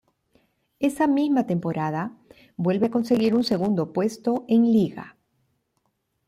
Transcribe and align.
Esa 0.79 1.05
misma 1.05 1.45
temporada 1.45 2.17
vuelve 2.57 2.87
a 2.87 2.95
conseguir 2.97 3.35
un 3.35 3.43
segundo 3.43 3.93
puesto 3.93 4.45
en 4.47 4.61
liga. 4.73 5.15